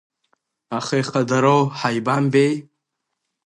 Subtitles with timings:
[0.77, 2.53] Аха ихадароу ҳаибамбеи…